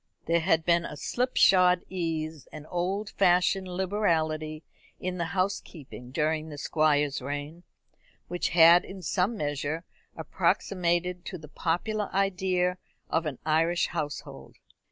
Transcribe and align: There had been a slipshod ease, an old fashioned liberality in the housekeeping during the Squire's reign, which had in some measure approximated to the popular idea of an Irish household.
There 0.25 0.39
had 0.39 0.65
been 0.65 0.83
a 0.83 0.97
slipshod 0.97 1.83
ease, 1.87 2.47
an 2.51 2.65
old 2.65 3.11
fashioned 3.11 3.67
liberality 3.67 4.63
in 4.99 5.19
the 5.19 5.25
housekeeping 5.37 6.09
during 6.09 6.49
the 6.49 6.57
Squire's 6.57 7.21
reign, 7.21 7.61
which 8.27 8.49
had 8.49 8.83
in 8.83 9.03
some 9.03 9.37
measure 9.37 9.83
approximated 10.17 11.23
to 11.25 11.37
the 11.37 11.47
popular 11.47 12.09
idea 12.15 12.79
of 13.11 13.27
an 13.27 13.37
Irish 13.45 13.89
household. 13.89 14.55